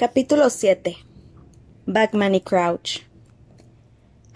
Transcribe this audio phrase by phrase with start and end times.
[0.00, 0.96] Capítulo 7
[1.84, 3.02] Backman y Crouch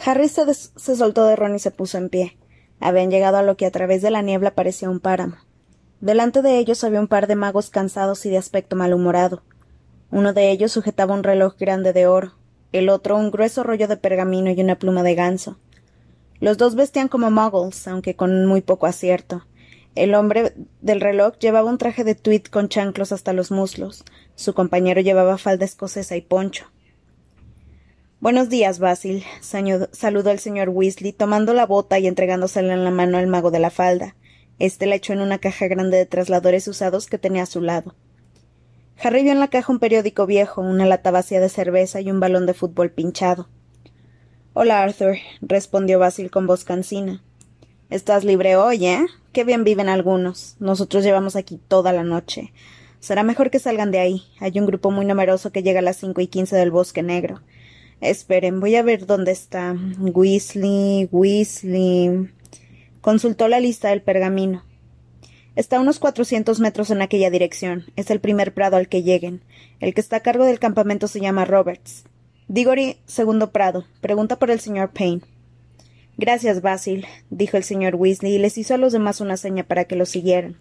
[0.04, 2.36] Harry se, se, soltó de Ron y se puso en pie.
[2.80, 5.36] Habían llegado a lo que a través de la niebla parecía un páramo.
[6.02, 9.42] Delante de ellos había un par de magos cansados y de aspecto malhumorado.
[10.10, 12.34] Uno de ellos sujetaba un reloj grande de oro,
[12.72, 15.56] el otro un grueso rollo de pergamino y una pluma de ganso.
[16.40, 19.46] Los dos vestían como muggles, aunque con muy poco acierto.
[19.94, 24.04] El hombre del reloj llevaba un traje de tweed con chanclos hasta los muslos.
[24.34, 26.66] Su compañero llevaba falda escocesa y poncho.
[28.18, 33.18] Buenos días, Basil, saludó el señor Weasley, tomando la bota y entregándosela en la mano
[33.18, 34.16] al mago de la falda.
[34.58, 37.94] Este la echó en una caja grande de trasladores usados que tenía a su lado.
[39.00, 42.18] Harry vio en la caja un periódico viejo, una lata vacía de cerveza y un
[42.18, 43.48] balón de fútbol pinchado.
[44.54, 47.22] Hola, Arthur, respondió Basil con voz cansina.
[47.90, 49.06] Estás libre hoy, ¿eh?
[49.32, 50.56] Qué bien viven algunos.
[50.58, 52.52] Nosotros llevamos aquí toda la noche.
[52.98, 54.22] Será mejor que salgan de ahí.
[54.40, 57.42] Hay un grupo muy numeroso que llega a las cinco y quince del bosque negro.
[58.00, 59.76] Esperen, voy a ver dónde está.
[59.98, 62.30] Weasley, Weasley.
[63.02, 64.64] Consultó la lista del pergamino.
[65.54, 67.84] Está a unos cuatrocientos metros en aquella dirección.
[67.96, 69.42] Es el primer prado al que lleguen.
[69.78, 72.04] El que está a cargo del campamento se llama Roberts.
[72.48, 73.84] Diggory, segundo prado.
[74.00, 75.20] Pregunta por el señor Payne.
[76.16, 79.84] Gracias, Basil, dijo el señor Weasley y les hizo a los demás una seña para
[79.84, 80.56] que lo siguieran.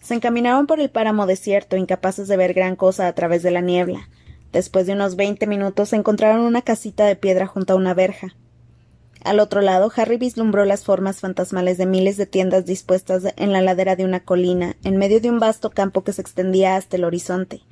[0.00, 3.60] Se encaminaban por el páramo desierto, incapaces de ver gran cosa a través de la
[3.60, 4.08] niebla.
[4.52, 8.34] Después de unos veinte minutos encontraron una casita de piedra junto a una verja.
[9.24, 13.62] Al otro lado, Harry vislumbró las formas fantasmales de miles de tiendas dispuestas en la
[13.62, 17.04] ladera de una colina, en medio de un vasto campo que se extendía hasta el
[17.04, 17.62] horizonte,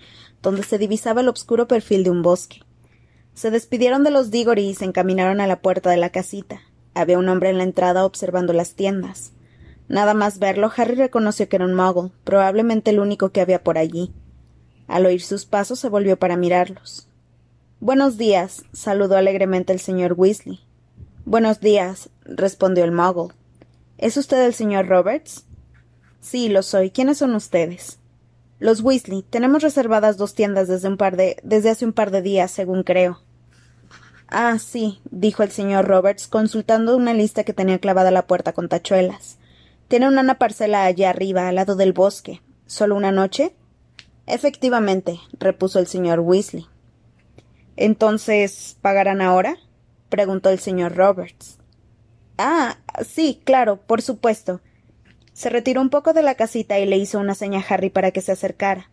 [0.42, 2.60] donde se divisaba el obscuro perfil de un bosque.
[3.40, 6.60] Se despidieron de los Diggory y se encaminaron a la puerta de la casita.
[6.92, 9.32] Había un hombre en la entrada observando las tiendas.
[9.88, 13.78] Nada más verlo, Harry reconoció que era un muggle, probablemente el único que había por
[13.78, 14.12] allí.
[14.88, 17.08] Al oír sus pasos se volvió para mirarlos.
[17.80, 20.60] Buenos días, saludó alegremente el señor Weasley.
[21.24, 23.34] Buenos días, respondió el muggle.
[23.96, 25.46] ¿Es usted el señor Roberts?
[26.20, 26.90] Sí, lo soy.
[26.90, 28.00] ¿Quiénes son ustedes?
[28.58, 29.22] Los Weasley.
[29.22, 32.82] Tenemos reservadas dos tiendas desde un par de desde hace un par de días, según
[32.82, 33.22] creo.
[34.32, 38.52] Ah, sí, dijo el señor Roberts, consultando una lista que tenía clavada a la puerta
[38.52, 39.38] con tachuelas.
[39.88, 42.40] Tiene una parcela allá arriba, al lado del bosque.
[42.66, 43.56] ¿Solo una noche?
[44.26, 46.68] Efectivamente, repuso el señor Weasley.
[47.74, 49.56] Entonces, ¿pagarán ahora?
[50.08, 51.58] preguntó el señor Roberts.
[52.38, 54.60] Ah, sí, claro, por supuesto.
[55.32, 58.12] Se retiró un poco de la casita y le hizo una seña a Harry para
[58.12, 58.90] que se acercara.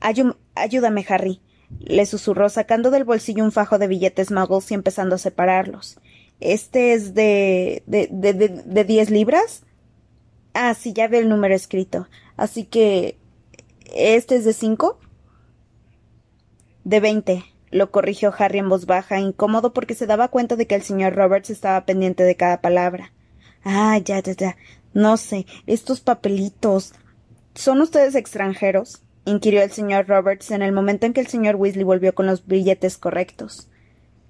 [0.00, 1.40] ayúdame, Harry
[1.80, 5.98] le susurró sacando del bolsillo un fajo de billetes muggles y empezando a separarlos.
[6.40, 7.82] ¿Este es de.
[7.86, 8.08] de.
[8.10, 8.34] de.
[8.34, 9.62] de, diez libras?
[10.52, 12.08] Ah, sí, ya ve el número escrito.
[12.36, 13.16] Así que.
[13.94, 14.98] ¿Este es de cinco?
[16.84, 20.74] De veinte, lo corrigió Harry en voz baja, incómodo porque se daba cuenta de que
[20.74, 23.12] el señor Roberts estaba pendiente de cada palabra.
[23.64, 24.56] Ah, ya, ya, ya.
[24.92, 26.92] No sé, estos papelitos.
[27.54, 29.03] ¿Son ustedes extranjeros?
[29.24, 32.46] Inquirió el señor Roberts en el momento en que el señor Weasley volvió con los
[32.46, 33.68] billetes correctos.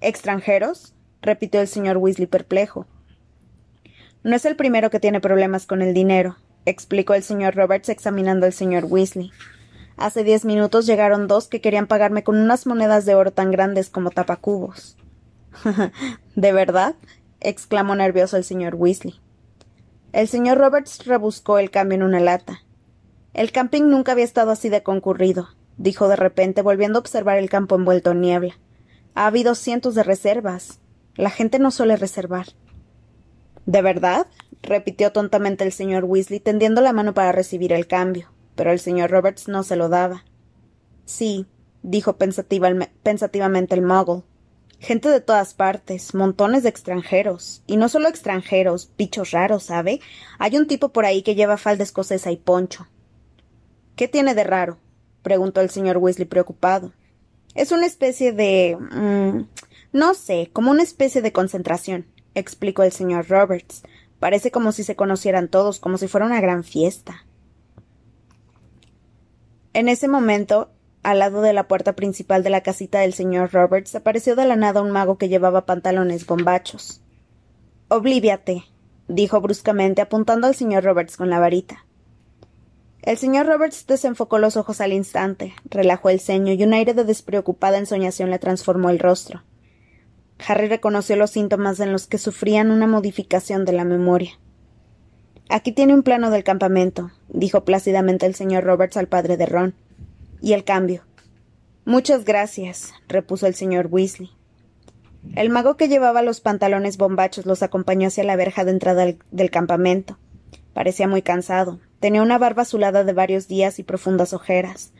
[0.01, 0.93] ¿Extranjeros?
[1.21, 2.85] repitió el señor Weasley perplejo.
[4.23, 8.45] No es el primero que tiene problemas con el dinero, explicó el señor Roberts examinando
[8.45, 9.31] al señor Weasley.
[9.97, 13.89] Hace diez minutos llegaron dos que querían pagarme con unas monedas de oro tan grandes
[13.89, 14.97] como tapacubos.
[16.35, 16.95] ¿De verdad?
[17.39, 19.19] exclamó nervioso el señor Weasley.
[20.11, 22.61] El señor Roberts rebuscó el cambio en una lata.
[23.35, 27.49] El camping nunca había estado así de concurrido, dijo de repente, volviendo a observar el
[27.49, 28.57] campo envuelto en niebla.
[29.13, 30.79] Ha habido cientos de reservas.
[31.15, 32.47] La gente no suele reservar.
[33.65, 34.27] ¿De verdad?
[34.61, 39.11] repitió tontamente el señor Weasley, tendiendo la mano para recibir el cambio, pero el señor
[39.11, 40.23] Roberts no se lo daba.
[41.03, 41.45] Sí,
[41.83, 44.23] dijo pensativamente el muggle.
[44.79, 47.63] Gente de todas partes, montones de extranjeros.
[47.67, 49.99] Y no solo extranjeros, bichos raros, ¿sabe?
[50.39, 52.87] Hay un tipo por ahí que lleva falda escocesa y poncho.
[53.95, 54.77] ¿Qué tiene de raro?
[55.21, 56.91] preguntó el señor Weasley preocupado.
[57.55, 58.77] Es una especie de.
[58.77, 59.47] Mm,
[59.93, 62.05] no sé, como una especie de concentración,
[62.35, 63.83] explicó el señor Roberts.
[64.19, 67.25] Parece como si se conocieran todos, como si fuera una gran fiesta.
[69.73, 70.69] En ese momento,
[71.03, 74.55] al lado de la puerta principal de la casita del señor Roberts, apareció de la
[74.55, 77.01] nada un mago que llevaba pantalones bombachos.
[77.87, 78.63] Oblíviate,
[79.07, 81.84] dijo bruscamente, apuntando al señor Roberts con la varita.
[83.05, 87.03] El señor Roberts desenfocó los ojos al instante, relajó el ceño y un aire de
[87.03, 89.43] despreocupada ensoñación le transformó el rostro.
[90.45, 94.31] Harry reconoció los síntomas en los que sufrían una modificación de la memoria.
[95.49, 99.75] Aquí tiene un plano del campamento, dijo plácidamente el señor Roberts al padre de Ron.
[100.41, 101.03] ¿Y el cambio?
[101.85, 104.31] Muchas gracias, repuso el señor Weasley.
[105.35, 109.51] El mago que llevaba los pantalones bombachos los acompañó hacia la verja de entrada del
[109.51, 110.17] campamento.
[110.73, 111.79] Parecía muy cansado.
[112.05, 114.93] Tenía una barba azulada de varios días y profundas ojeras.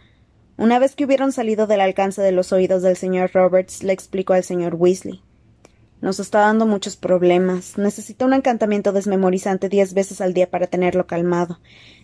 [0.58, 4.34] Una vez que hubieron salido del alcance de los oídos del señor Roberts, le explicó
[4.34, 5.22] al señor Weasley.
[6.02, 7.78] Nos está dando muchos problemas.
[7.78, 11.60] Necesita un encantamiento desmemorizante diez veces al día para tenerlo calmado.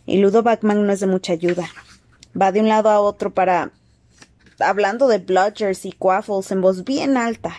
[0.05, 1.67] Y Ludo Backman no es de mucha ayuda.
[2.39, 3.71] Va de un lado a otro para
[4.59, 7.53] hablando de bludgers y quaffles en voz bien alta.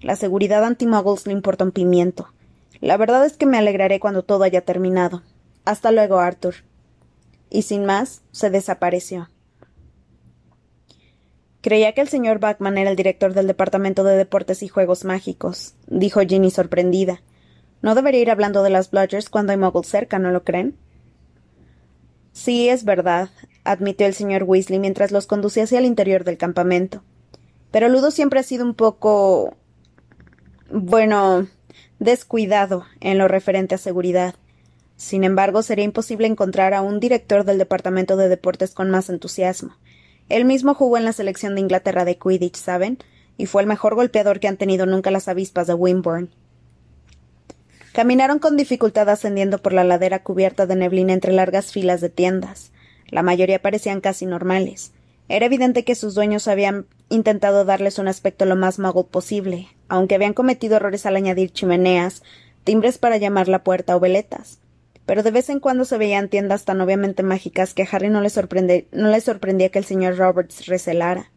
[0.00, 2.32] La seguridad anti-muggles le importa un pimiento.
[2.80, 5.22] La verdad es que me alegraré cuando todo haya terminado.
[5.66, 6.54] Hasta luego, Arthur.
[7.50, 9.30] Y sin más, se desapareció.
[11.60, 15.74] Creía que el señor Backman era el director del Departamento de Deportes y Juegos Mágicos,
[15.86, 17.22] dijo Ginny sorprendida.
[17.82, 20.76] No debería ir hablando de las Bludgers cuando hay muggles cerca, ¿no lo creen?
[22.32, 23.30] Sí, es verdad
[23.66, 27.02] admitió el señor Weasley mientras los conducía hacia el interior del campamento.
[27.70, 29.56] Pero Ludo siempre ha sido un poco.
[30.70, 31.46] bueno.
[31.98, 34.34] descuidado en lo referente a seguridad.
[34.96, 39.76] Sin embargo, sería imposible encontrar a un director del Departamento de Deportes con más entusiasmo.
[40.28, 42.98] Él mismo jugó en la selección de Inglaterra de Quidditch, ¿saben?
[43.36, 46.28] Y fue el mejor golpeador que han tenido nunca las avispas de Wimborne.
[47.92, 52.72] Caminaron con dificultad ascendiendo por la ladera cubierta de neblina entre largas filas de tiendas.
[53.08, 54.92] La mayoría parecían casi normales.
[55.28, 60.14] Era evidente que sus dueños habían intentado darles un aspecto lo más mago posible, aunque
[60.14, 62.22] habían cometido errores al añadir chimeneas,
[62.64, 64.60] timbres para llamar la puerta o veletas.
[65.06, 68.20] Pero de vez en cuando se veían tiendas tan obviamente mágicas que a Harry no
[68.20, 71.30] le, no le sorprendía que el señor Roberts recelara.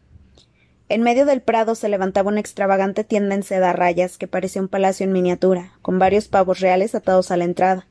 [0.90, 4.64] En medio del prado se levantaba una extravagante tienda en seda a rayas que parecía
[4.64, 7.88] un palacio en miniatura, con varios pavos reales atados a la entrada.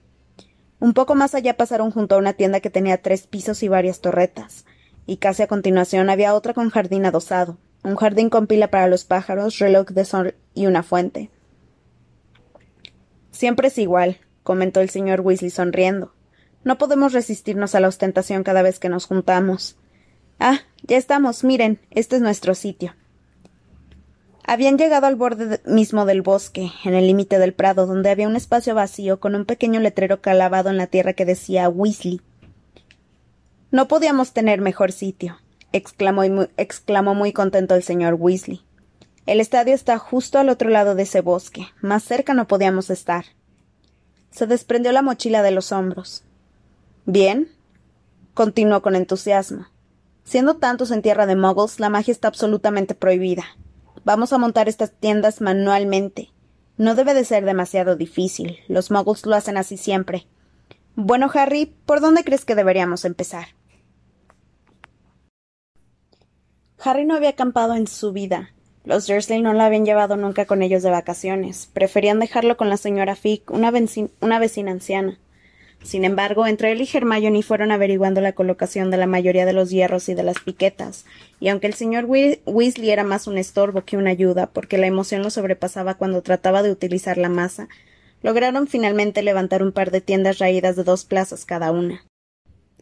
[0.80, 4.00] Un poco más allá pasaron junto a una tienda que tenía tres pisos y varias
[4.00, 4.64] torretas,
[5.06, 9.04] y casi a continuación había otra con jardín adosado, un jardín con pila para los
[9.04, 11.30] pájaros, reloj de sol y una fuente.
[13.30, 16.14] Siempre es igual, comentó el señor Weasley sonriendo.
[16.64, 19.76] No podemos resistirnos a la ostentación cada vez que nos juntamos.
[20.40, 22.94] Ah, ya estamos, miren, este es nuestro sitio.
[24.44, 28.36] Habían llegado al borde mismo del bosque, en el límite del prado, donde había un
[28.36, 32.22] espacio vacío con un pequeño letrero clavado en la tierra que decía Weasley.
[33.70, 35.36] No podíamos tener mejor sitio,
[35.72, 38.62] exclamó, muy, exclamó muy contento el señor Weasley.
[39.26, 41.66] El estadio está justo al otro lado de ese bosque.
[41.82, 43.26] Más cerca no podíamos estar.
[44.30, 46.22] Se desprendió la mochila de los hombros.
[47.06, 47.50] Bien,
[48.34, 49.66] continuó con entusiasmo.
[50.24, 53.44] Siendo tantos en tierra de muggles, la magia está absolutamente prohibida.
[54.04, 56.30] Vamos a montar estas tiendas manualmente.
[56.76, 58.58] No debe de ser demasiado difícil.
[58.68, 60.26] Los muggles lo hacen así siempre.
[60.94, 63.48] Bueno, Harry, ¿por dónde crees que deberíamos empezar?
[66.78, 68.50] Harry no había acampado en su vida.
[68.88, 71.68] Los Dursley no lo habían llevado nunca con ellos de vacaciones.
[71.74, 73.70] Preferían dejarlo con la señora Fick, una,
[74.22, 75.18] una vecina anciana.
[75.82, 79.68] Sin embargo, entre él y Hermione fueron averiguando la colocación de la mayoría de los
[79.68, 81.04] hierros y de las piquetas,
[81.38, 85.22] y aunque el señor Weasley era más un estorbo que una ayuda, porque la emoción
[85.22, 87.68] lo sobrepasaba cuando trataba de utilizar la masa,
[88.22, 92.06] lograron finalmente levantar un par de tiendas raídas de dos plazas cada una.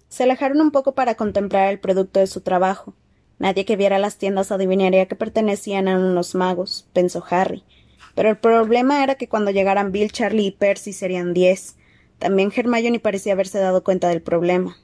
[0.09, 2.95] Se alejaron un poco para contemplar el producto de su trabajo.
[3.39, 7.65] Nadie que viera las tiendas adivinaría que pertenecían a unos magos, pensó Harry.
[8.15, 11.77] Pero el problema era que cuando llegaran Bill, Charlie y Percy serían diez,
[12.19, 14.79] también Hermione parecía haberse dado cuenta del problema.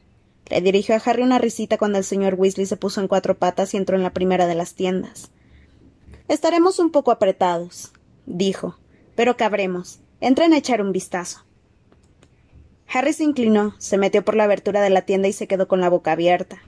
[0.50, 3.73] Le dirigió a Harry una risita cuando el señor Weasley se puso en cuatro patas
[3.73, 5.30] y entró en la primera de las tiendas.
[6.28, 7.92] Estaremos un poco apretados,
[8.26, 8.76] dijo,
[9.14, 10.00] pero cabremos.
[10.21, 11.44] Entren a echar un vistazo.
[12.87, 15.80] Harry se inclinó, se metió por la abertura de la tienda y se quedó con
[15.80, 16.62] la boca abierta.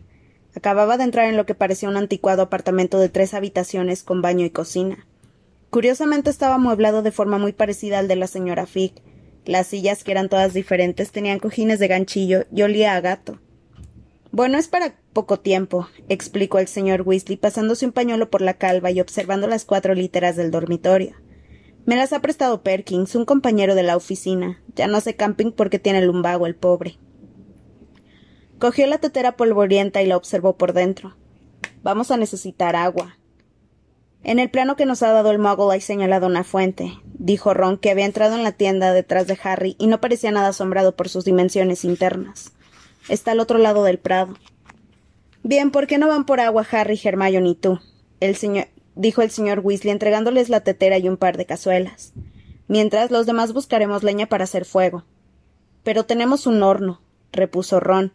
[0.56, 4.44] Acababa de entrar en lo que parecía un anticuado apartamento de tres habitaciones con baño
[4.44, 5.06] y cocina.
[5.70, 8.92] Curiosamente estaba amueblado de forma muy parecida al de la señora Fig,
[9.44, 13.40] las sillas, que eran todas diferentes, tenían cojines de ganchillo y olía a gato.
[14.30, 18.90] Bueno, es para poco tiempo, explicó el señor Weasley, pasándose un pañuelo por la calva
[18.90, 21.14] y observando las cuatro literas del dormitorio.
[21.84, 24.62] Me las ha prestado Perkins, un compañero de la oficina.
[24.74, 26.98] Ya no hace camping porque tiene lumbago, el pobre.
[28.64, 31.14] Cogió la tetera polvorienta y la observó por dentro.
[31.82, 33.18] Vamos a necesitar agua.
[34.22, 37.76] En el plano que nos ha dado el muggle hay señalado una fuente, dijo Ron,
[37.76, 41.10] que había entrado en la tienda detrás de Harry y no parecía nada asombrado por
[41.10, 42.52] sus dimensiones internas.
[43.10, 44.32] Está al otro lado del prado.
[45.42, 47.80] Bien, ¿por qué no van por agua Harry, Hermione y tú?
[48.20, 52.14] El señor dijo el señor Weasley entregándoles la tetera y un par de cazuelas.
[52.66, 55.04] Mientras los demás buscaremos leña para hacer fuego.
[55.82, 58.14] Pero tenemos un horno, repuso Ron.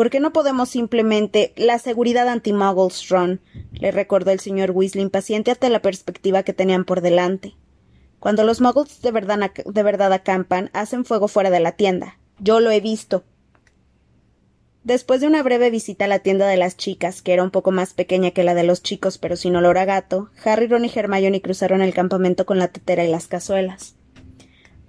[0.00, 3.42] ¿Por qué no podemos simplemente la seguridad anti-muggles, Ron?
[3.72, 7.54] le recordó el señor Weasley impaciente ante la perspectiva que tenían por delante.
[8.18, 12.18] Cuando los muggles de verdad, de verdad acampan, hacen fuego fuera de la tienda.
[12.38, 13.24] Yo lo he visto.
[14.84, 17.70] Después de una breve visita a la tienda de las chicas, que era un poco
[17.70, 20.90] más pequeña que la de los chicos pero sin olor a gato, Harry, Ron y
[20.94, 23.96] Hermione cruzaron el campamento con la tetera y las cazuelas.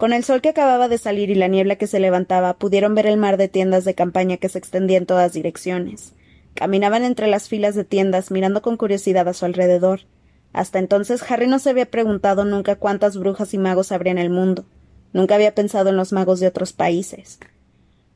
[0.01, 3.05] Con el sol que acababa de salir y la niebla que se levantaba, pudieron ver
[3.05, 6.13] el mar de tiendas de campaña que se extendía en todas direcciones.
[6.55, 9.99] Caminaban entre las filas de tiendas, mirando con curiosidad a su alrededor.
[10.53, 14.31] Hasta entonces Harry no se había preguntado nunca cuántas brujas y magos habría en el
[14.31, 14.65] mundo.
[15.13, 17.37] Nunca había pensado en los magos de otros países.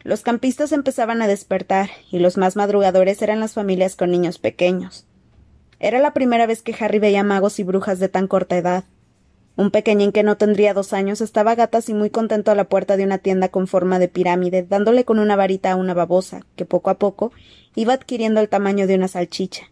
[0.02, 5.06] Los campistas empezaban a despertar, y los más madrugadores eran las familias con niños pequeños.
[5.80, 8.86] Era la primera vez que Harry veía magos y brujas de tan corta edad.
[9.58, 12.98] Un pequeñín que no tendría dos años estaba gatas y muy contento a la puerta
[12.98, 16.66] de una tienda con forma de pirámide, dándole con una varita a una babosa, que
[16.66, 17.32] poco a poco
[17.74, 19.72] iba adquiriendo el tamaño de una salchicha.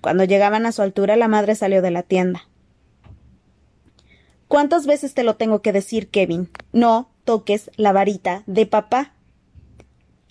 [0.00, 2.48] Cuando llegaban a su altura, la madre salió de la tienda.
[4.48, 6.48] ¿Cuántas veces te lo tengo que decir, Kevin?
[6.72, 9.12] No toques la varita de papá.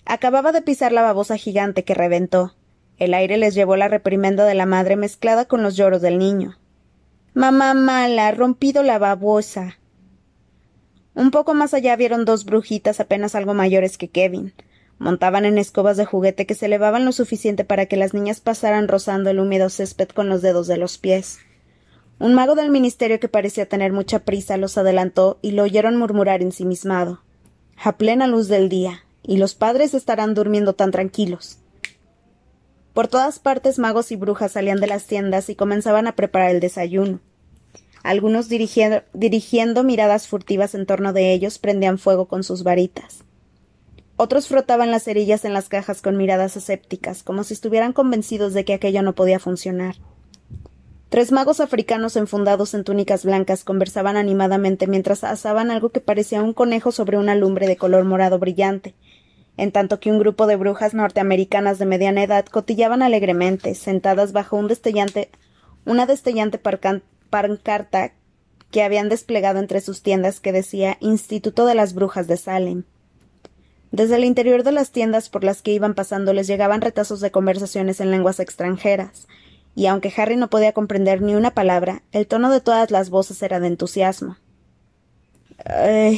[0.06, 2.54] Acababa de pisar la babosa gigante que reventó.
[2.96, 6.56] El aire les llevó la reprimenda de la madre mezclada con los lloros del niño.
[7.36, 9.78] Mamá mala, rompido la babosa.
[11.14, 14.54] Un poco más allá vieron dos brujitas apenas algo mayores que Kevin.
[14.96, 18.88] Montaban en escobas de juguete que se elevaban lo suficiente para que las niñas pasaran
[18.88, 21.40] rozando el húmedo césped con los dedos de los pies.
[22.18, 26.40] Un mago del ministerio que parecía tener mucha prisa los adelantó y lo oyeron murmurar
[26.40, 27.20] ensimismado.
[27.76, 31.58] A plena luz del día, y los padres estarán durmiendo tan tranquilos.
[32.96, 36.60] Por todas partes magos y brujas salían de las tiendas y comenzaban a preparar el
[36.60, 37.20] desayuno.
[38.02, 43.18] Algunos dirigiendo, miradas furtivas en torno de ellos prendían fuego con sus varitas.
[44.16, 48.64] Otros frotaban las cerillas en las cajas con miradas escépticas, como si estuvieran convencidos de
[48.64, 49.96] que aquello no podía funcionar.
[51.10, 56.54] Tres magos africanos enfundados en túnicas blancas conversaban animadamente mientras asaban algo que parecía un
[56.54, 58.94] conejo sobre una lumbre de color morado brillante,
[59.56, 64.56] en tanto que un grupo de brujas norteamericanas de mediana edad cotillaban alegremente, sentadas bajo
[64.56, 66.60] una destellante
[67.30, 68.12] pancarta
[68.70, 72.84] que habían desplegado entre sus tiendas que decía Instituto de las Brujas de Salem.
[73.92, 77.30] Desde el interior de las tiendas por las que iban pasando les llegaban retazos de
[77.30, 79.26] conversaciones en lenguas extranjeras,
[79.74, 83.42] y aunque Harry no podía comprender ni una palabra, el tono de todas las voces
[83.42, 84.36] era de entusiasmo.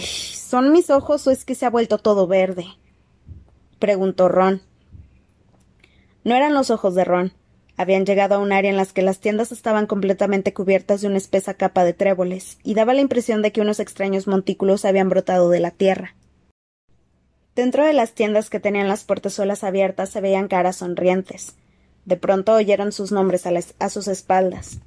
[0.02, 2.66] ¿Son mis ojos o es que se ha vuelto todo verde?
[3.78, 4.62] Preguntó Ron.
[6.24, 7.32] No eran los ojos de Ron.
[7.76, 11.16] Habían llegado a un área en las que las tiendas estaban completamente cubiertas de una
[11.16, 15.48] espesa capa de tréboles, y daba la impresión de que unos extraños montículos habían brotado
[15.48, 16.16] de la tierra.
[17.54, 21.54] Dentro de las tiendas que tenían las portezuelas abiertas se veían caras sonrientes.
[22.04, 24.80] De pronto oyeron sus nombres a, sus espaldas.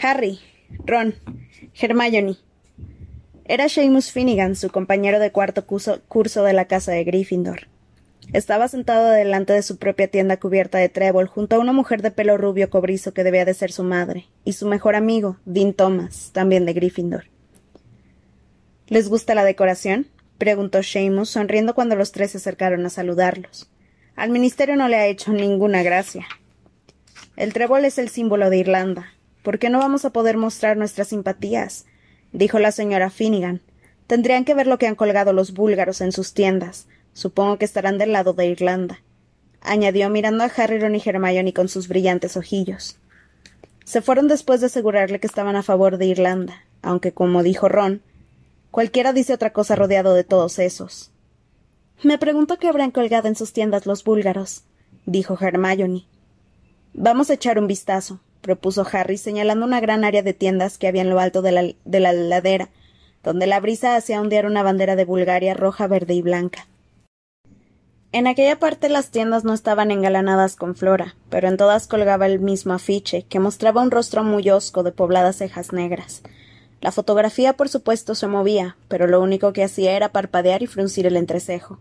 [0.00, 0.40] Harry,
[0.84, 1.14] Ron,
[1.78, 2.36] Hermione.
[3.44, 7.68] Era Seamus Finnegan, su compañero de cuarto curso de la casa de Gryffindor.
[8.32, 12.10] Estaba sentado delante de su propia tienda cubierta de trébol, junto a una mujer de
[12.10, 16.30] pelo rubio cobrizo que debía de ser su madre, y su mejor amigo, Dean Thomas,
[16.32, 17.26] también de Gryffindor.
[18.88, 20.08] ¿Les gusta la decoración?
[20.38, 23.70] preguntó Seamus, sonriendo cuando los tres se acercaron a saludarlos.
[24.16, 26.26] Al ministerio no le ha hecho ninguna gracia.
[27.36, 29.12] El trébol es el símbolo de Irlanda.
[29.42, 31.86] ¿Por qué no vamos a poder mostrar nuestras simpatías?
[32.32, 33.60] dijo la señora Finnegan.
[34.06, 36.86] Tendrían que ver lo que han colgado los búlgaros en sus tiendas.
[37.16, 39.00] Supongo que estarán del lado de Irlanda,
[39.62, 42.98] añadió mirando a Harry, Ron y Hermione con sus brillantes ojillos.
[43.86, 48.02] Se fueron después de asegurarle que estaban a favor de Irlanda, aunque, como dijo Ron,
[48.70, 51.10] cualquiera dice otra cosa rodeado de todos esos.
[52.02, 54.64] Me pregunto qué habrán colgado en sus tiendas los búlgaros,
[55.06, 56.04] dijo Hermione.
[56.92, 61.00] Vamos a echar un vistazo, propuso Harry, señalando una gran área de tiendas que había
[61.00, 62.68] en lo alto de la, de la ladera,
[63.24, 66.66] donde la brisa hacía ondear una bandera de Bulgaria roja, verde y blanca.
[68.16, 72.40] En aquella parte las tiendas no estaban engalanadas con flora, pero en todas colgaba el
[72.40, 76.22] mismo afiche, que mostraba un rostro muy hosco de pobladas cejas negras.
[76.80, 81.06] La fotografía, por supuesto, se movía, pero lo único que hacía era parpadear y fruncir
[81.06, 81.78] el entrecejo.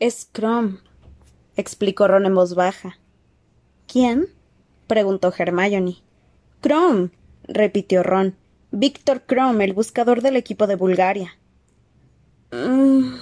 [0.00, 0.78] Es Crom,
[1.56, 2.98] explicó Ron en voz baja.
[3.86, 4.26] ¿Quién?
[4.88, 5.98] preguntó Hermione.
[6.60, 7.10] Crom,
[7.44, 8.34] repitió Ron.
[8.72, 11.38] Víctor Crom, el buscador del equipo de Bulgaria.
[12.50, 13.14] Mm,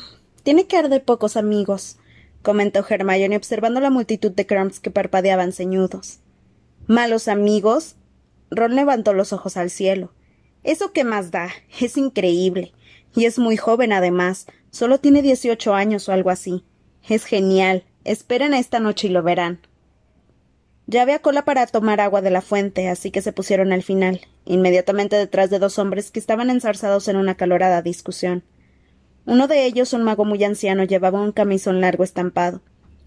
[0.45, 1.99] tiene que de pocos amigos,
[2.47, 6.21] comentó Hermione observando la multitud de crumbs que parpadeaban ceñudos.
[6.87, 7.97] ¿Malos amigos?
[8.53, 10.13] Ron levantó los ojos al cielo.
[10.63, 11.51] ¿Eso qué más da?
[11.81, 12.73] Es increíble.
[13.17, 14.47] Y es muy joven, además.
[14.71, 16.63] Solo tiene dieciocho años o algo así.
[17.09, 17.83] Es genial.
[18.05, 19.59] Esperen esta noche y lo verán.
[20.87, 24.21] Ya había cola para tomar agua de la fuente, así que se pusieron al final,
[24.45, 28.45] inmediatamente detrás de dos hombres que estaban enzarzados en una calorada discusión.
[29.27, 32.61] Uno de ellos, un mago muy anciano, llevaba un camisón largo estampado.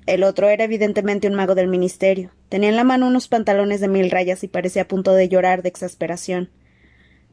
[0.06, 2.32] El otro era evidentemente un mago del ministerio.
[2.50, 5.62] Tenía en la mano unos pantalones de mil rayas y parecía a punto de llorar
[5.62, 6.50] de exasperación.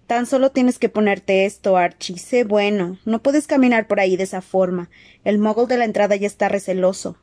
[0.06, 2.18] Tan solo tienes que ponerte esto, Archie.
[2.18, 2.96] Sé bueno.
[3.04, 4.88] No puedes caminar por ahí de esa forma.
[5.24, 7.16] El mogul de la entrada ya está receloso.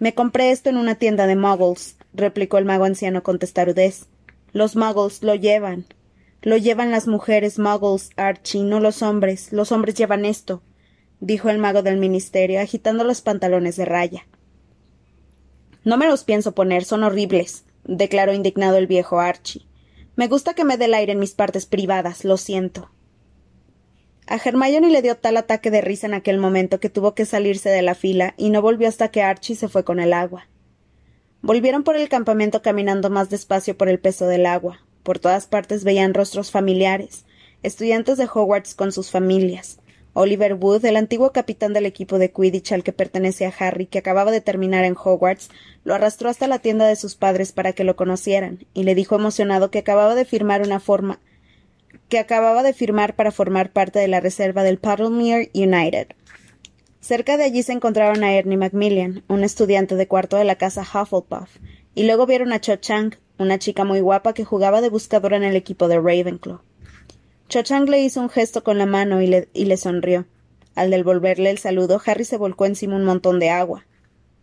[0.00, 4.06] Me compré esto en una tienda de muggles, replicó el mago anciano con testarudez.
[4.52, 5.84] Los muggles lo llevan.
[6.42, 9.52] Lo llevan las mujeres muggles, Archie, no los hombres.
[9.52, 10.62] Los hombres llevan esto,
[11.20, 14.26] dijo el mago del ministerio, agitando los pantalones de raya.
[15.84, 19.66] No me los pienso poner, son horribles, declaró indignado el viejo Archie.
[20.16, 22.90] Me gusta que me dé el aire en mis partes privadas, lo siento.
[24.26, 27.68] A Hermione le dio tal ataque de risa en aquel momento que tuvo que salirse
[27.68, 30.48] de la fila y no volvió hasta que Archie se fue con el agua.
[31.42, 34.85] Volvieron por el campamento caminando más despacio por el peso del agua.
[35.06, 37.26] Por todas partes veían rostros familiares,
[37.62, 39.78] estudiantes de Hogwarts con sus familias,
[40.14, 44.32] Oliver Wood, el antiguo capitán del equipo de Quidditch al que pertenecía Harry, que acababa
[44.32, 45.48] de terminar en Hogwarts,
[45.84, 49.14] lo arrastró hasta la tienda de sus padres para que lo conocieran, y le dijo
[49.14, 51.20] emocionado que acababa de firmar una forma
[52.08, 56.08] que acababa de firmar para formar parte de la reserva del Puddlemere United.
[56.98, 60.82] Cerca de allí se encontraron a Ernie Macmillan, un estudiante de cuarto de la casa
[60.82, 61.58] Hufflepuff,
[61.96, 65.44] y luego vieron a Cho Chang, una chica muy guapa que jugaba de buscadora en
[65.44, 66.60] el equipo de Ravenclaw.
[67.48, 70.26] Cho Chang le hizo un gesto con la mano y le, sonrió.
[70.74, 73.86] Al devolverle el saludo, Harry se volcó encima un montón de agua.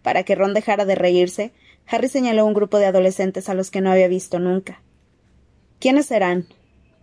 [0.02, 1.54] Para que Ron dejara de reírse,
[1.86, 4.82] Harry señaló un grupo de adolescentes a los que no había visto nunca.
[5.80, 6.48] ¿Quiénes serán?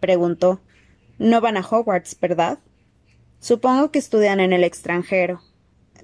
[0.01, 0.61] preguntó.
[1.19, 2.59] No van a Hogwarts, ¿verdad?
[3.39, 5.43] Supongo que estudian en el extranjero,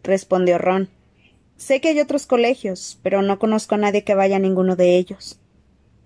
[0.04, 0.88] respondió Ron.
[1.56, 4.96] Sé que hay otros colegios, pero no conozco a nadie que vaya a ninguno de
[4.96, 5.38] ellos.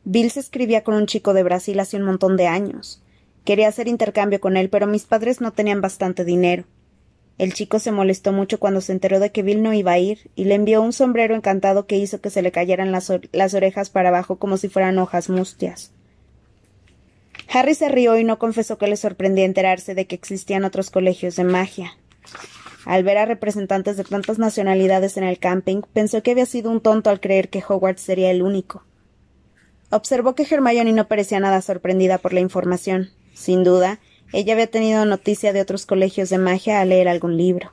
[0.05, 3.03] Bill se escribía con un chico de Brasil hace un montón de años.
[3.45, 6.65] Quería hacer intercambio con él, pero mis padres no tenían bastante dinero.
[7.39, 10.31] El chico se molestó mucho cuando se enteró de que Bill no iba a ir,
[10.37, 13.91] y le envió un sombrero encantado que hizo que se le cayeran las, las orejas
[13.91, 15.91] para abajo como si fueran hojas mustias.
[17.49, 21.35] Harry se rió y no confesó que le sorprendía enterarse de que existían otros colegios
[21.37, 21.97] de magia.
[22.87, 26.81] Al ver a representantes de tantas nacionalidades en el camping, pensó que había sido un
[26.81, 28.85] tonto al creer que Hogwarts sería el único.
[29.91, 33.11] Observó que Hermione no parecía nada sorprendida por la información.
[33.35, 33.99] Sin duda,
[34.33, 37.73] ella había tenido noticia de otros colegios de magia al leer algún libro.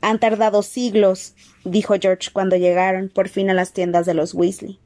[0.00, 4.78] Han tardado siglos, dijo George cuando llegaron por fin a las tiendas de los Weasley.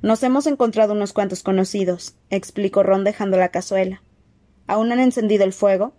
[0.00, 4.02] Nos hemos encontrado unos cuantos conocidos, explicó Ron dejando la cazuela.
[4.66, 5.92] ¿Aún han encendido el fuego?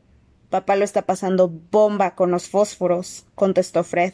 [0.53, 4.13] Papá lo está pasando bomba con los fósforos, contestó Fred.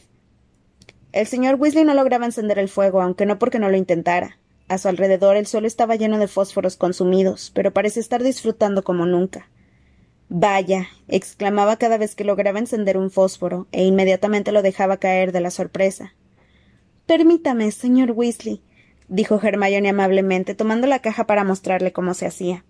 [1.12, 4.38] El señor Weasley no lograba encender el fuego, aunque no porque no lo intentara.
[4.70, 9.06] A su alrededor el suelo estaba lleno de fósforos consumidos, pero parecía estar disfrutando como
[9.06, 9.50] nunca.
[10.30, 15.42] Vaya, exclamaba cada vez que lograba encender un fósforo, e inmediatamente lo dejaba caer de
[15.42, 16.14] la sorpresa.
[17.06, 18.62] Permítame, señor Weasley,
[19.10, 22.64] dijo Hermione amablemente, tomando la caja para mostrarle cómo se hacía.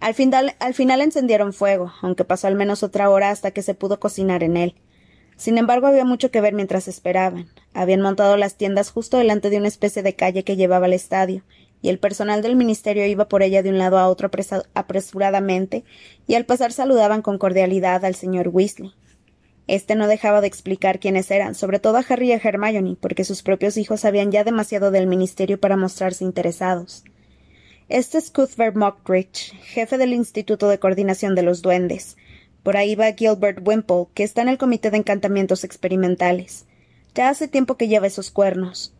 [0.00, 3.74] Al final, al final encendieron fuego, aunque pasó al menos otra hora hasta que se
[3.74, 4.74] pudo cocinar en él.
[5.36, 7.48] Sin embargo, había mucho que ver mientras esperaban.
[7.74, 11.44] Habían montado las tiendas justo delante de una especie de calle que llevaba al estadio,
[11.82, 14.30] y el personal del ministerio iba por ella de un lado a otro
[14.74, 15.84] apresuradamente,
[16.26, 18.94] y al pasar saludaban con cordialidad al señor Weasley.
[19.66, 23.24] Este no dejaba de explicar quiénes eran, sobre todo a Harry y a Hermione, porque
[23.24, 27.04] sus propios hijos sabían ya demasiado del ministerio para mostrarse interesados.
[27.90, 32.16] Este es Cuthbert Mockridge, jefe del Instituto de Coordinación de los Duendes,
[32.62, 36.66] por ahí va Gilbert Wimple, que está en el Comité de Encantamientos Experimentales.
[37.16, 38.94] Ya hace tiempo que lleva esos cuernos.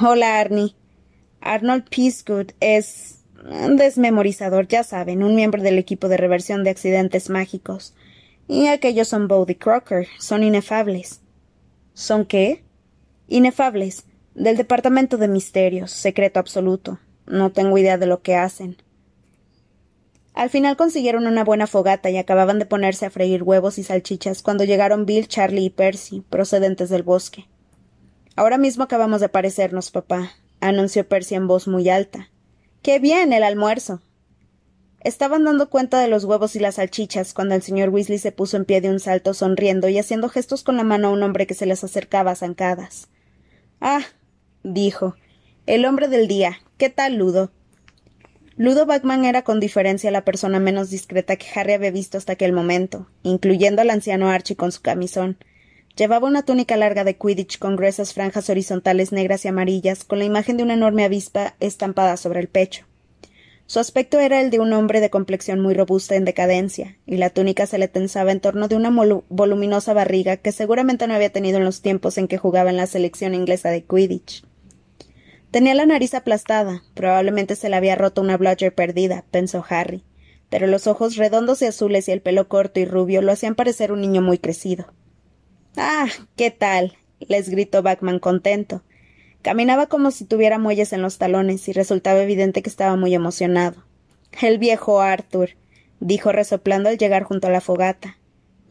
[0.00, 0.76] Hola, Arnie.
[1.40, 7.28] Arnold Peacegood es un desmemorizador, ya saben, un miembro del equipo de reversión de accidentes
[7.28, 7.92] mágicos.
[8.46, 11.22] Y aquellos son Bodie Crocker, son inefables.
[11.92, 12.62] ¿Son qué?
[13.26, 14.04] Inefables,
[14.36, 17.00] del Departamento de Misterios, secreto absoluto.
[17.26, 18.76] No tengo idea de lo que hacen.
[20.34, 24.42] Al final consiguieron una buena fogata y acababan de ponerse a freír huevos y salchichas
[24.42, 27.48] cuando llegaron Bill, Charlie y Percy, procedentes del bosque.
[28.34, 32.30] Ahora mismo acabamos de aparecernos, papá, anunció Percy en voz muy alta.
[32.80, 34.00] ¡Qué bien el almuerzo!
[35.00, 38.56] Estaban dando cuenta de los huevos y las salchichas cuando el señor Weasley se puso
[38.56, 41.46] en pie de un salto sonriendo y haciendo gestos con la mano a un hombre
[41.46, 43.08] que se les acercaba a zancadas.
[43.80, 44.02] Ah,
[44.62, 45.16] dijo.
[45.64, 46.58] El hombre del día.
[46.76, 47.52] ¿Qué tal, Ludo?
[48.56, 52.52] Ludo Bagman era con diferencia la persona menos discreta que Harry había visto hasta aquel
[52.52, 55.36] momento, incluyendo al anciano Archie con su camisón.
[55.96, 60.24] Llevaba una túnica larga de Quidditch con gruesas franjas horizontales negras y amarillas, con la
[60.24, 62.84] imagen de una enorme avispa estampada sobre el pecho.
[63.66, 67.30] Su aspecto era el de un hombre de complexión muy robusta en decadencia, y la
[67.30, 68.90] túnica se le tensaba en torno de una
[69.28, 72.88] voluminosa barriga que seguramente no había tenido en los tiempos en que jugaba en la
[72.88, 74.42] selección inglesa de Quidditch.
[75.52, 80.02] Tenía la nariz aplastada, probablemente se le había roto una bludger perdida, pensó Harry,
[80.48, 83.92] pero los ojos redondos y azules y el pelo corto y rubio lo hacían parecer
[83.92, 84.86] un niño muy crecido.
[85.76, 86.96] Ah, ¿qué tal?
[87.20, 88.82] les gritó Backman contento.
[89.42, 93.84] Caminaba como si tuviera muelles en los talones y resultaba evidente que estaba muy emocionado.
[94.40, 95.50] El viejo Arthur,
[96.00, 98.16] dijo resoplando al llegar junto a la fogata.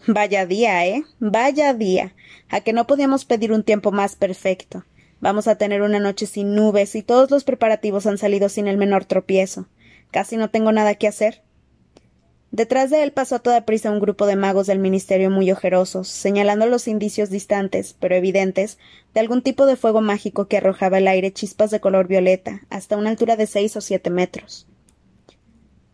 [0.07, 1.03] Vaya día, ¿eh?
[1.19, 2.15] Vaya día.
[2.49, 4.83] A que no podíamos pedir un tiempo más perfecto.
[5.21, 8.77] Vamos a tener una noche sin nubes y todos los preparativos han salido sin el
[8.77, 9.67] menor tropiezo.
[10.09, 11.43] Casi no tengo nada que hacer.
[12.49, 16.09] Detrás de él pasó a toda prisa un grupo de magos del ministerio muy ojerosos,
[16.09, 18.77] señalando los indicios distantes, pero evidentes,
[19.13, 22.97] de algún tipo de fuego mágico que arrojaba al aire chispas de color violeta, hasta
[22.97, 24.67] una altura de seis o siete metros.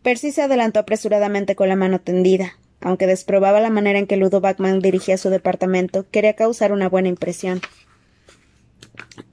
[0.02, 2.58] Percy se adelantó apresuradamente con la mano tendida.
[2.80, 7.08] Aunque desprobaba la manera en que Ludo Backman dirigía su departamento, quería causar una buena
[7.08, 7.60] impresión.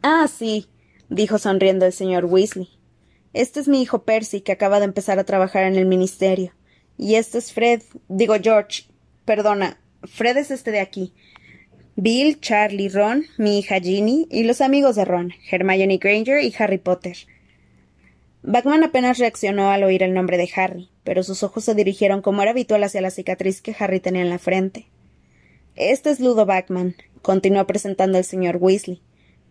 [0.01, 0.67] Ah, sí,
[1.09, 2.69] dijo sonriendo el señor Weasley.
[3.33, 6.53] Este es mi hijo Percy, que acaba de empezar a trabajar en el ministerio.
[6.97, 8.83] Y este es Fred, digo George,
[9.25, 11.13] perdona, Fred es este de aquí.
[11.97, 16.77] Bill, Charlie, Ron, mi hija Ginny y los amigos de Ron, Hermione Granger y Harry
[16.77, 17.17] Potter.
[18.43, 22.41] Bagman apenas reaccionó al oír el nombre de Harry, pero sus ojos se dirigieron como
[22.41, 24.87] era habitual hacia la cicatriz que Harry tenía en la frente.
[25.75, 29.01] Este es Ludo Bagman, continuó presentando el señor Weasley.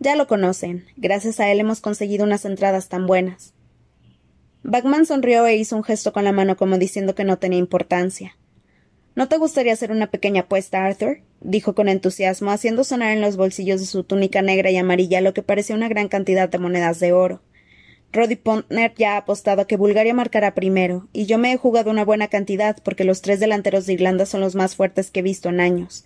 [0.04, 0.84] Ya lo conocen.
[0.98, 3.54] Gracias a él hemos conseguido unas entradas tan buenas.
[4.62, 8.36] Bagman sonrió e hizo un gesto con la mano como diciendo que no tenía importancia.
[9.14, 11.22] ¿No te gustaría hacer una pequeña apuesta, Arthur?
[11.40, 15.32] dijo con entusiasmo, haciendo sonar en los bolsillos de su túnica negra y amarilla lo
[15.32, 17.40] que parecía una gran cantidad de monedas de oro.
[18.12, 21.90] Roddy Pontner ya ha apostado a que Bulgaria marcará primero, y yo me he jugado
[21.90, 25.22] una buena cantidad porque los tres delanteros de Irlanda son los más fuertes que he
[25.22, 26.04] visto en años.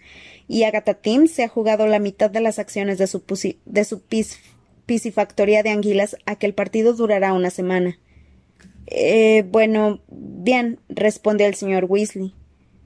[0.49, 3.23] Y Agatha Tim se ha jugado la mitad de las acciones de su,
[4.87, 7.99] piscifactoría de anguilas a que el partido durará una semana.
[8.87, 12.35] Eh, bueno, bien, respondió el señor Weasley.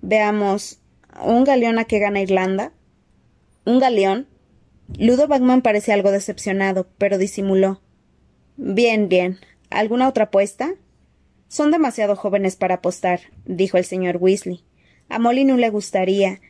[0.01, 0.81] Veamos.
[1.25, 2.73] ¿Un galeón a que gana Irlanda?
[3.65, 4.27] ¿Un galeón?
[4.99, 7.81] Ludo Bagman parecía algo decepcionado, pero disimuló.
[8.57, 9.39] Bien, bien.
[9.71, 10.75] ¿Alguna otra apuesta?
[11.49, 14.65] Son demasiado jóvenes para apostar, dijo el señor Weasley.
[15.09, 16.41] A Molly no le gustaría.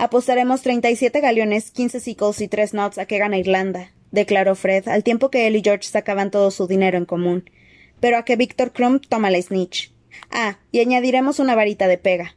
[0.00, 4.56] Apostaremos treinta y siete galeones, quince sickles y tres knots a que gana Irlanda, declaró
[4.56, 7.44] Fred, al tiempo que él y George sacaban todo su dinero en común
[8.00, 9.92] pero a que Víctor Crumb toma la snitch.
[10.30, 12.34] Ah, y añadiremos una varita de pega.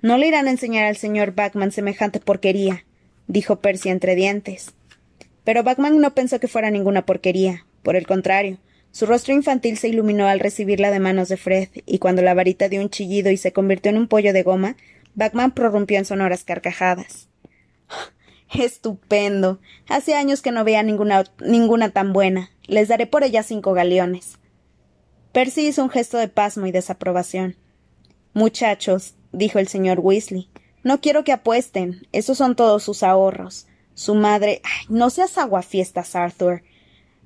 [0.00, 2.84] No le irán a enseñar al señor Backman semejante porquería,
[3.26, 4.72] dijo Percy entre dientes.
[5.44, 7.66] Pero Backman no pensó que fuera ninguna porquería.
[7.82, 8.58] Por el contrario,
[8.92, 12.68] su rostro infantil se iluminó al recibirla de manos de Fred, y cuando la varita
[12.68, 14.76] dio un chillido y se convirtió en un pollo de goma,
[15.16, 17.28] Backman prorrumpió en sonoras carcajadas.
[18.54, 19.60] Estupendo.
[19.88, 22.50] Hace años que no veía ninguna, ninguna tan buena.
[22.66, 24.38] Les daré por ella cinco galeones.
[25.32, 27.56] Percy hizo un gesto de pasmo y desaprobación.
[28.34, 30.48] Muchachos, dijo el señor Weasley,
[30.82, 32.06] no quiero que apuesten.
[32.12, 33.66] Esos son todos sus ahorros.
[33.94, 34.60] Su madre.
[34.88, 36.62] No seas aguafiestas, Arthur.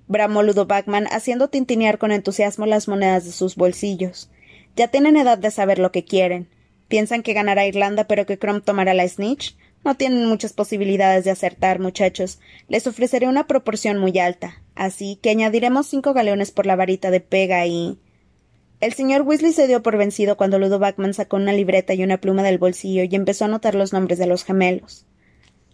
[0.07, 0.67] bramó Ludo
[1.11, 4.31] haciendo tintinear con entusiasmo las monedas de sus bolsillos.
[4.77, 6.49] Ya tienen edad de saber lo que quieren.
[6.91, 9.57] ¿Piensan que ganará Irlanda pero que Crump tomará la snitch?
[9.85, 12.41] No tienen muchas posibilidades de acertar, muchachos.
[12.67, 14.61] Les ofreceré una proporción muy alta.
[14.75, 18.01] Así que añadiremos cinco galeones por la varita de pega y.
[18.81, 22.21] El señor Weasley se dio por vencido cuando Ludo Backman sacó una libreta y una
[22.21, 25.07] pluma del bolsillo y empezó a anotar los nombres de los gemelos.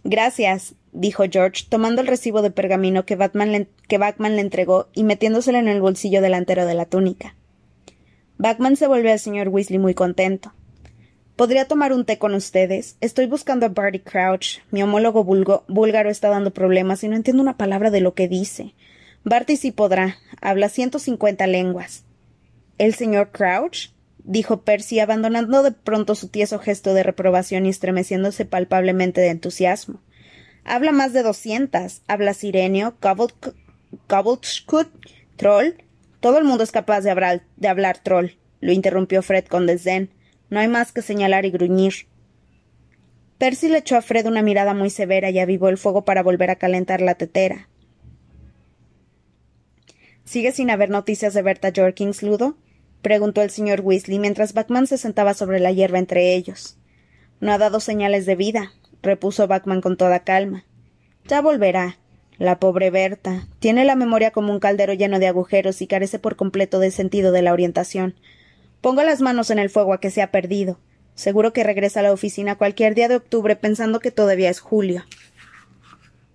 [0.03, 5.67] Gracias, dijo George, tomando el recibo de pergamino que, Backman le entregó y metiéndoselo en
[5.67, 7.35] el bolsillo delantero de la túnica.
[8.37, 10.53] Backman se volvió al señor Weasley muy contento.
[11.37, 12.97] ¿Podría tomar un té con ustedes?
[12.99, 14.57] Estoy buscando a Barty Crouch.
[14.71, 18.73] Mi homólogo búlgaro está dando problemas y no entiendo una palabra de lo que dice.
[19.23, 20.17] Barty sí podrá.
[20.41, 22.05] Habla ciento cincuenta lenguas.
[22.79, 23.91] ¿El señor Crouch?
[24.23, 30.01] dijo Percy, abandonando de pronto su tieso gesto de reprobación y estremeciéndose palpablemente de entusiasmo.
[30.63, 32.01] Habla más de doscientas.
[32.07, 32.95] Habla sirenio,
[34.07, 34.87] Cobbletskut,
[35.35, 35.73] troll.
[36.19, 40.16] Todo el mundo es capaz de hablar, de hablar troll, lo interrumpió Fred con desdén.
[40.49, 41.93] No hay más que señalar y gruñir.
[43.37, 46.49] Percy le echó a Fred una mirada muy severa y avivó el fuego para volver
[46.49, 47.69] a calentar la tetera.
[50.25, 52.57] ¿Sigue sin haber noticias de Berta Jorkins, Ludo?
[53.01, 56.77] preguntó el señor Weasley mientras Batman se sentaba sobre la hierba entre ellos.
[57.39, 58.73] No ha dado señales de vida.
[59.01, 60.65] repuso Bachman con toda calma.
[61.27, 61.97] Ya volverá.
[62.37, 63.47] La pobre Berta.
[63.59, 67.31] Tiene la memoria como un caldero lleno de agujeros y carece por completo del sentido
[67.31, 68.15] de la orientación.
[68.81, 70.79] Pongo las manos en el fuego a que se ha perdido.
[71.15, 75.03] Seguro que regresa a la oficina cualquier día de octubre pensando que todavía es julio.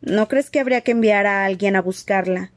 [0.00, 2.52] ¿No crees que habría que enviar a alguien a buscarla?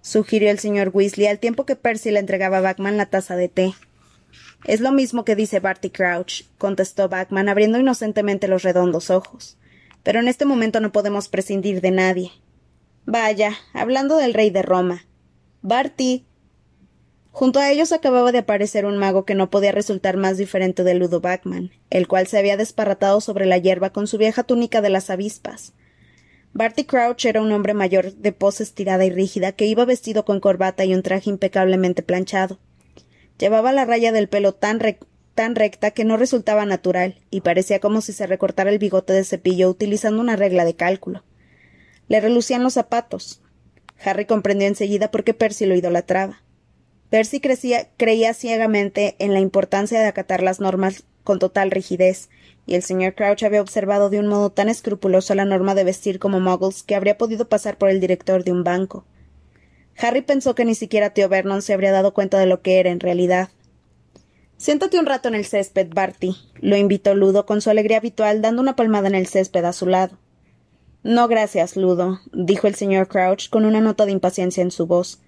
[0.00, 3.48] sugirió el señor Weasley al tiempo que Percy le entregaba a Bachman la taza de
[3.48, 3.74] té.
[4.64, 9.56] Es lo mismo que dice Barty Crouch, contestó Bachman, abriendo inocentemente los redondos ojos.
[10.02, 12.32] Pero en este momento no podemos prescindir de nadie.
[13.04, 15.04] Vaya, hablando del rey de Roma.
[15.62, 16.26] Barty.
[17.38, 20.94] Junto a ellos acababa de aparecer un mago que no podía resultar más diferente de
[20.94, 24.90] Ludo Bachman, el cual se había desparratado sobre la hierba con su vieja túnica de
[24.90, 25.72] las avispas.
[26.52, 30.40] Barty Crouch era un hombre mayor de pose estirada y rígida que iba vestido con
[30.40, 32.58] corbata y un traje impecablemente planchado.
[33.38, 34.80] Llevaba la raya del pelo tan,
[35.36, 39.22] tan recta que no resultaba natural, y parecía como si se recortara el bigote de
[39.22, 41.22] cepillo utilizando una regla de cálculo.
[42.08, 43.40] Le relucían los zapatos.
[44.04, 46.42] Harry comprendió enseguida por qué Percy lo idolatraba.
[47.10, 52.28] Percy creía ciegamente en la importancia de acatar las normas con total rigidez,
[52.66, 56.18] y el señor Crouch había observado de un modo tan escrupuloso la norma de vestir
[56.18, 59.04] como muggles que habría podido pasar por el director de un banco.
[59.96, 62.90] Harry pensó que ni siquiera tío Vernon se habría dado cuenta de lo que era
[62.90, 63.48] en realidad.
[64.58, 68.60] Siéntate un rato en el césped, Barty, lo invitó Ludo con su alegría habitual, dando
[68.60, 70.18] una palmada en el césped a su lado.
[71.02, 75.20] No, gracias, Ludo, dijo el señor Crouch con una nota de impaciencia en su voz.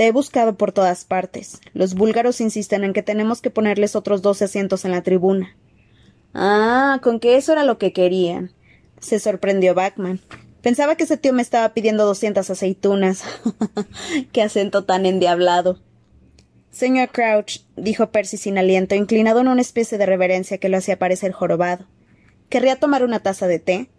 [0.00, 1.60] Te he buscado por todas partes.
[1.74, 5.54] Los búlgaros insisten en que tenemos que ponerles otros doce asientos en la tribuna.
[6.32, 8.50] Ah, con que eso era lo que querían.
[8.98, 10.18] Se sorprendió Bachman.
[10.62, 13.24] Pensaba que ese tío me estaba pidiendo doscientas aceitunas.
[14.32, 15.82] Qué acento tan endiablado.
[16.70, 20.98] Señor Crouch, dijo Percy sin aliento, inclinado en una especie de reverencia que lo hacía
[20.98, 21.84] parecer jorobado.
[22.48, 23.90] ¿Querría tomar una taza de té?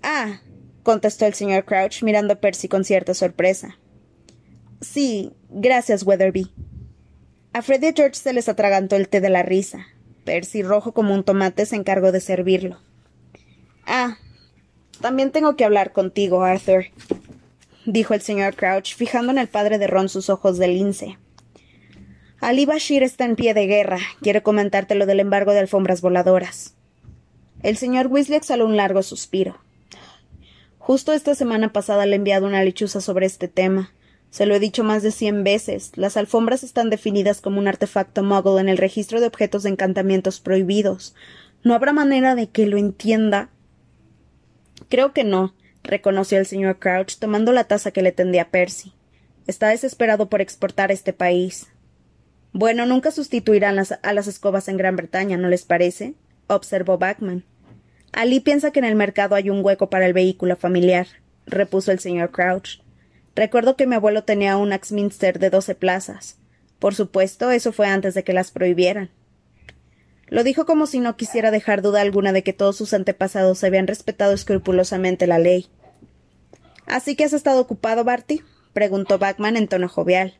[0.00, 0.42] Ah,
[0.84, 3.80] contestó el señor Crouch, mirando a Percy con cierta sorpresa.
[4.82, 6.50] Sí, gracias, Weatherby.
[7.52, 9.86] A Freddy y George se les atragantó el té de la risa.
[10.24, 12.80] Percy, rojo como un tomate, se encargó de servirlo.
[13.86, 14.18] Ah,
[15.00, 16.86] también tengo que hablar contigo, Arthur,
[17.86, 21.16] dijo el señor Crouch, fijando en el padre de Ron sus ojos de lince.
[22.40, 23.98] Ali Bashir está en pie de guerra.
[24.20, 26.74] Quiero comentarte lo del embargo de alfombras voladoras.
[27.62, 29.60] El señor Weasley exhaló un largo suspiro.
[30.78, 33.92] Justo esta semana pasada le he enviado una lechuza sobre este tema.
[34.32, 35.92] Se lo he dicho más de cien veces.
[35.94, 40.40] Las alfombras están definidas como un artefacto muggle en el registro de objetos de encantamientos
[40.40, 41.14] prohibidos.
[41.62, 43.50] ¿No habrá manera de que lo entienda?
[44.88, 48.94] Creo que no, reconoció el señor Crouch, tomando la taza que le tendía Percy.
[49.46, 51.68] Está desesperado por exportar a este país.
[52.54, 56.14] Bueno, nunca sustituirán a las escobas en Gran Bretaña, ¿no les parece?
[56.46, 57.44] observó Bachman.
[58.12, 61.06] Ali piensa que en el mercado hay un hueco para el vehículo familiar,
[61.44, 62.81] repuso el señor Crouch.
[63.34, 66.38] Recuerdo que mi abuelo tenía un Axminster de doce plazas.
[66.78, 69.10] Por supuesto, eso fue antes de que las prohibieran.
[70.28, 73.86] Lo dijo como si no quisiera dejar duda alguna de que todos sus antepasados habían
[73.86, 75.68] respetado escrupulosamente la ley.
[76.86, 78.42] ¿Así que has estado ocupado, Barty?
[78.72, 80.38] preguntó Bachman en tono jovial.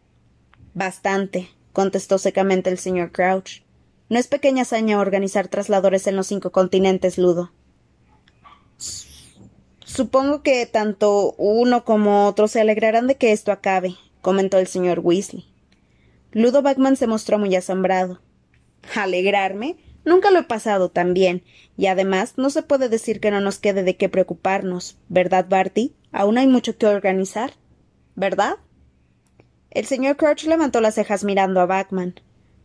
[0.74, 3.62] Bastante, contestó secamente el señor Crouch.
[4.08, 7.52] No es pequeña hazaña organizar trasladores en los cinco continentes, Ludo.
[9.94, 15.00] Supongo que tanto uno como otro se alegrarán de que esto acabe, comentó el señor
[15.00, 15.44] Weasley.
[16.30, 18.22] Ludo Bachman se mostró muy asombrado.
[18.94, 19.76] ¿Alegrarme?
[20.06, 21.44] Nunca lo he pasado tan bien,
[21.76, 25.94] y además no se puede decir que no nos quede de qué preocuparnos, ¿verdad, Barty?
[26.10, 27.52] Aún hay mucho que organizar,
[28.14, 28.54] ¿verdad?
[29.70, 32.14] El señor Crouch levantó las cejas mirando a Bachman.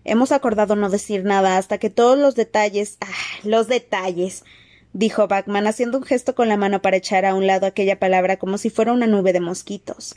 [0.05, 2.97] Hemos acordado no decir nada hasta que todos los detalles.
[3.01, 3.07] Ah,
[3.43, 4.45] los detalles
[4.93, 8.37] dijo Bachman, haciendo un gesto con la mano para echar a un lado aquella palabra
[8.37, 10.15] como si fuera una nube de mosquitos.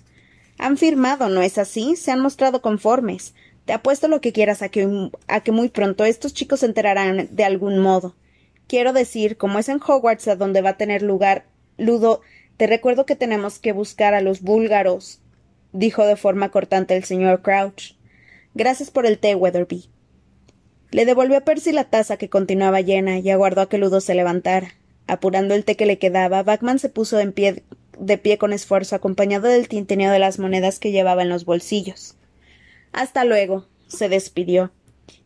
[0.59, 1.97] Han firmado, ¿no es así?
[1.97, 3.35] Se han mostrado conformes.
[3.65, 7.29] Te apuesto lo que quieras a que, a que muy pronto estos chicos se enterarán
[7.31, 8.15] de algún modo.
[8.67, 11.45] Quiero decir, como es en Hogwarts a donde va a tener lugar
[11.77, 12.21] Ludo,
[12.57, 15.21] te recuerdo que tenemos que buscar a los búlgaros,
[15.73, 17.95] dijo de forma cortante el señor Crouch.
[18.55, 19.90] Gracias por el té, Weatherby.
[20.91, 24.15] Le devolvió a Percy la taza que continuaba llena y aguardó a que Ludo se
[24.15, 24.75] levantara.
[25.07, 27.65] Apurando el té que le quedaba, Bachman se puso en pie,
[27.99, 32.17] de pie con esfuerzo, acompañado del tintineo de las monedas que llevaba en los bolsillos.
[32.93, 34.73] Hasta luego, se despidió.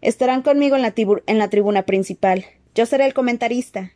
[0.00, 2.44] Estarán conmigo en la, en la tribuna principal.
[2.74, 3.92] Yo seré el comentarista.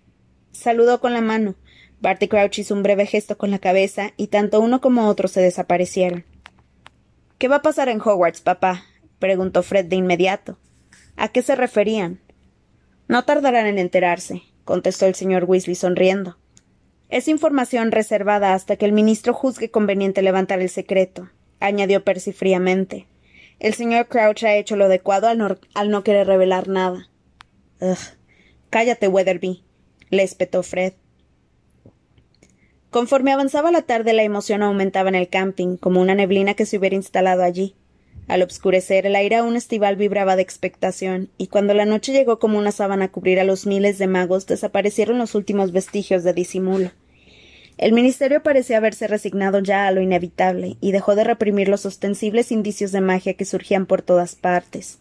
[0.53, 1.55] Saludó con la mano.
[2.01, 5.41] Barty Crouch hizo un breve gesto con la cabeza y tanto uno como otro se
[5.41, 6.25] desaparecieron.
[7.39, 8.85] ¿Qué va a pasar en Hogwarts, papá?
[9.19, 10.59] preguntó Fred de inmediato.
[11.21, 12.21] ¿A qué se referían?
[13.09, 16.39] No tardarán en enterarse, contestó el señor Weasley sonriendo.
[17.09, 21.29] Es información reservada hasta que el ministro juzgue conveniente levantar el secreto,
[21.59, 23.09] añadió Percy fríamente.
[23.59, 27.11] El señor Crouch ha hecho lo adecuado al no, querer revelar nada.
[27.81, 27.99] Ugh.
[28.71, 29.65] Cállate, Weatherby,
[30.11, 30.93] le espetó Fred.
[32.91, 36.79] Conforme avanzaba la tarde, la emoción aumentaba en el camping, como una neblina que se
[36.79, 37.75] hubiera instalado allí.
[38.29, 42.59] Al obscurecer, el aire aún estival vibraba de expectación, y cuando la noche llegó como
[42.59, 46.93] una sábana a cubrir a los miles de magos, desaparecieron los últimos vestigios de disimulo.
[47.79, 52.53] El ministerio parecía haberse resignado ya a lo inevitable, y dejó de reprimir los ostensibles
[52.53, 54.99] indicios de magia que surgían por todas partes.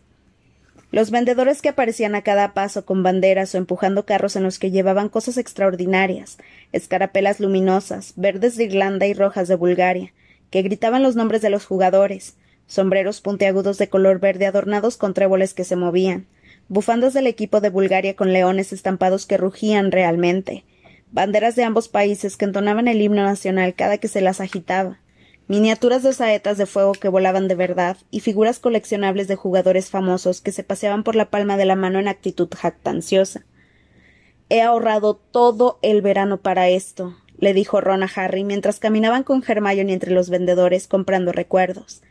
[0.89, 4.71] Los vendedores que aparecían a cada paso con banderas o empujando carros en los que
[4.71, 6.37] llevaban cosas extraordinarias,
[6.71, 10.13] escarapelas luminosas, verdes de Irlanda y rojas de Bulgaria,
[10.49, 12.35] que gritaban los nombres de los jugadores,
[12.67, 16.27] sombreros puntiagudos de color verde adornados con tréboles que se movían,
[16.69, 20.65] bufandas del equipo de Bulgaria con leones estampados que rugían realmente,
[21.11, 24.99] banderas de ambos países que entonaban el himno nacional cada que se las agitaba,
[25.47, 30.41] miniaturas de saetas de fuego que volaban de verdad y figuras coleccionables de jugadores famosos
[30.41, 33.45] que se paseaban por la palma de la mano en actitud jactanciosa.
[34.49, 39.43] He ahorrado todo el verano para esto, le dijo Ron a Harry mientras caminaban con
[39.45, 42.01] Hermione entre los vendedores comprando recuerdos.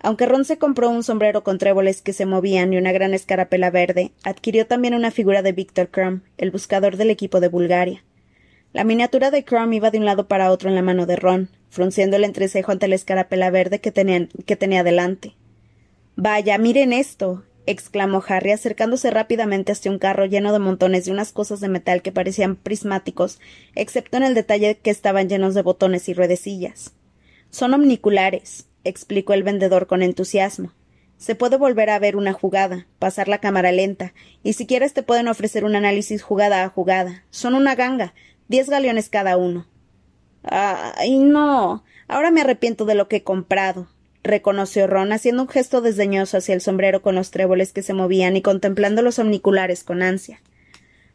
[0.00, 3.70] Aunque Ron se compró un sombrero con tréboles que se movían y una gran escarapela
[3.70, 8.04] verde, adquirió también una figura de Victor Crumb, el buscador del equipo de Bulgaria.
[8.72, 11.48] La miniatura de Crumb iba de un lado para otro en la mano de Ron,
[11.70, 15.34] frunciendo el entrecejo ante la escarapela verde que tenía, que tenía delante.
[16.14, 17.44] Vaya, miren esto.
[17.64, 22.02] exclamó Harry, acercándose rápidamente hacia un carro lleno de montones de unas cosas de metal
[22.02, 23.40] que parecían prismáticos,
[23.74, 26.92] excepto en el detalle que estaban llenos de botones y ruedecillas.
[27.50, 30.72] Son omniculares explicó el vendedor con entusiasmo.
[31.18, 35.02] Se puede volver a ver una jugada, pasar la cámara lenta, y si quieres te
[35.02, 37.24] pueden ofrecer un análisis jugada a jugada.
[37.30, 38.12] Son una ganga,
[38.48, 39.66] diez galeones cada uno.
[40.42, 41.84] Ay, no.
[42.08, 43.88] Ahora me arrepiento de lo que he comprado,
[44.22, 48.36] reconoció Ron, haciendo un gesto desdeñoso hacia el sombrero con los tréboles que se movían
[48.36, 50.40] y contemplando los omniculares con ansia.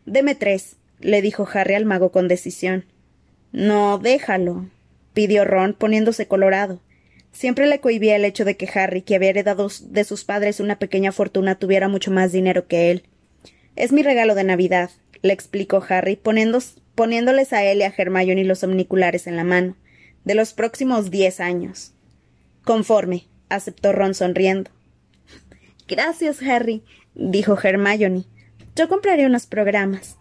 [0.05, 2.85] Deme tres, le dijo Harry al mago con decisión.
[3.51, 4.65] No, déjalo,
[5.13, 6.79] pidió Ron, poniéndose colorado.
[7.31, 10.77] Siempre le cohibía el hecho de que Harry, que había heredado de sus padres una
[10.77, 13.03] pequeña fortuna, tuviera mucho más dinero que él.
[13.75, 14.91] Es mi regalo de Navidad,
[15.21, 19.77] le explicó Harry, poniéndoles a él y a Hermione los omniculares en la mano,
[20.25, 21.93] de los próximos diez años.
[22.63, 24.69] Conforme, aceptó Ron sonriendo.
[25.87, 26.83] Gracias, Harry,
[27.15, 28.25] dijo Hermione.
[28.75, 30.17] Yo compraré unos programas.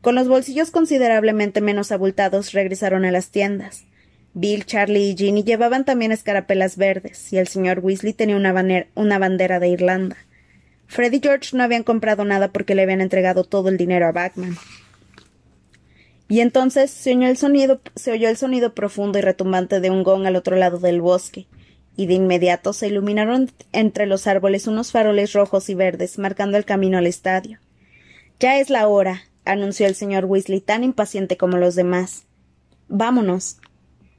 [0.00, 3.84] Con los bolsillos considerablemente menos abultados regresaron a las tiendas.
[4.32, 9.58] Bill, Charlie y Ginny llevaban también escarapelas verdes, y el señor Weasley tenía una, bandera
[9.58, 10.16] de Irlanda.
[10.86, 14.12] Fred y George no habían comprado nada porque le habían entregado todo el dinero a
[14.12, 14.56] Batman.
[16.28, 20.04] Y entonces se oyó, el sonido, se oyó el sonido profundo y retumbante de un
[20.04, 21.46] gong al otro lado del bosque,
[21.96, 26.64] y de inmediato se iluminaron entre los árboles unos faroles rojos y verdes, marcando el
[26.64, 27.58] camino al estadio.
[28.38, 32.26] Ya es la hora, anunció el señor Weasley tan impaciente como los demás.
[32.88, 33.58] Vámonos.